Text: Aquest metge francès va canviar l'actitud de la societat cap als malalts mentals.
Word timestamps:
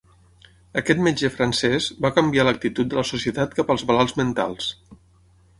Aquest 0.79 1.01
metge 1.07 1.29
francès 1.35 1.89
va 2.07 2.11
canviar 2.17 2.47
l'actitud 2.47 2.91
de 2.95 2.99
la 3.01 3.07
societat 3.13 3.57
cap 3.61 3.73
als 3.75 3.89
malalts 3.93 4.21
mentals. 4.23 4.73